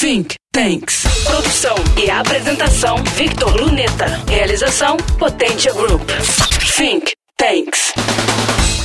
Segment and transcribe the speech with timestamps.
[0.00, 1.02] Think Tanks.
[1.24, 4.06] Produção e apresentação Victor Luneta.
[4.28, 6.08] Realização Potência Group.
[6.76, 7.94] Think Tanks.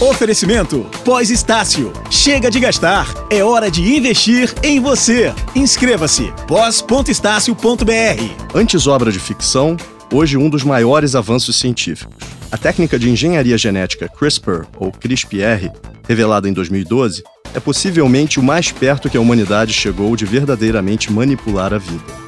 [0.02, 1.94] Oferecimento Pós-Estácio.
[2.10, 3.14] Chega de gastar.
[3.30, 5.32] É hora de investir em você.
[5.56, 6.34] Inscreva-se.
[6.48, 8.56] pós.estácio.br.
[8.56, 9.78] Antes obra de ficção,
[10.12, 12.12] hoje um dos maiores avanços científicos.
[12.52, 15.72] A técnica de engenharia genética CRISPR, ou CRISPR,
[16.08, 17.22] revelada em 2012,
[17.54, 22.24] é possivelmente o mais perto que a humanidade chegou de verdadeiramente manipular a vida.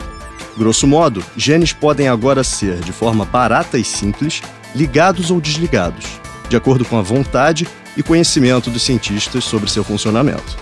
[0.57, 4.41] Grosso modo, genes podem agora ser, de forma barata e simples,
[4.73, 6.05] ligados ou desligados,
[6.47, 7.67] de acordo com a vontade
[7.97, 10.57] e conhecimento dos cientistas sobre seu funcionamento.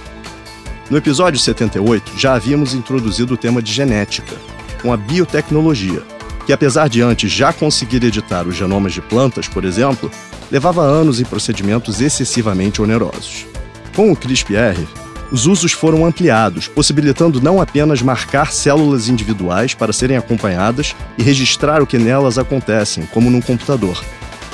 [0.89, 4.35] No episódio 78, já havíamos introduzido o tema de genética,
[4.81, 6.01] com a biotecnologia,
[6.45, 10.11] que apesar de antes já conseguir editar os genomas de plantas, por exemplo,
[10.51, 13.52] levava anos em procedimentos excessivamente onerosos.
[13.95, 14.87] Com o CRISPR,
[15.31, 21.81] os usos foram ampliados, possibilitando não apenas marcar células individuais para serem acompanhadas e registrar
[21.81, 24.03] o que nelas acontecem, como num computador,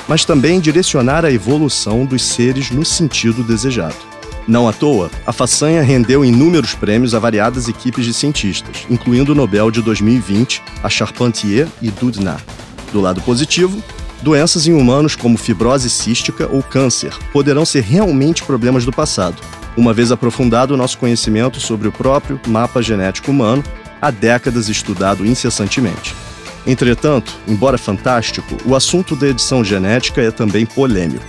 [0.06, 3.96] mas também direcionar a evolução dos seres no sentido desejado.
[4.46, 9.34] Não à toa, a façanha rendeu inúmeros prêmios a variadas equipes de cientistas, incluindo o
[9.34, 12.38] Nobel de 2020 a Charpentier e Doudna.
[12.92, 13.82] Do lado positivo,
[14.22, 19.40] Doenças em humanos como fibrose cística ou câncer poderão ser realmente problemas do passado,
[19.76, 23.64] uma vez aprofundado o nosso conhecimento sobre o próprio mapa genético humano,
[24.00, 26.14] há décadas estudado incessantemente.
[26.66, 31.24] Entretanto, embora fantástico, o assunto da edição genética é também polêmico.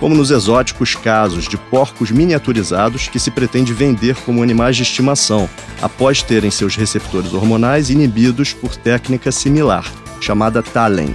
[0.00, 5.48] Como nos exóticos casos de porcos miniaturizados que se pretende vender como animais de estimação,
[5.82, 9.84] após terem seus receptores hormonais inibidos por técnica similar,
[10.20, 11.14] chamada TALEN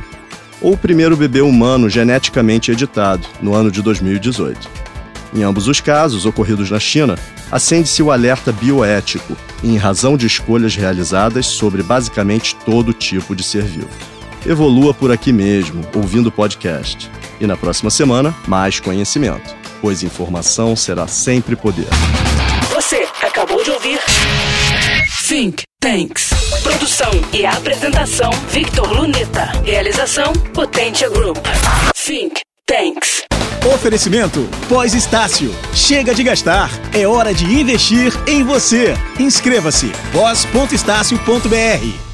[0.62, 4.70] ou o primeiro bebê humano geneticamente editado, no ano de 2018.
[5.34, 7.18] Em ambos os casos, ocorridos na China,
[7.52, 13.64] acende-se o alerta bioético, em razão de escolhas realizadas sobre basicamente todo tipo de ser
[13.64, 13.90] vivo.
[14.46, 17.10] Evolua por aqui mesmo, ouvindo o podcast.
[17.40, 21.88] E na próxima semana, mais conhecimento, pois informação será sempre poder.
[22.74, 24.00] Você acabou de ouvir
[25.28, 26.39] Think Tanks.
[26.80, 29.52] Produção e apresentação Victor Luneta.
[29.66, 31.38] Realização Potência Group.
[31.94, 33.24] Think Tanks.
[33.76, 35.54] Oferecimento Pós-Estácio.
[35.74, 36.72] Chega de gastar.
[36.94, 38.94] É hora de investir em você.
[39.20, 39.92] Inscreva-se.
[40.14, 42.09] pós.estácio.br.